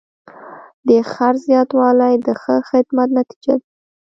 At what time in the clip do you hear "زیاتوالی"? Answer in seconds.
1.49-2.13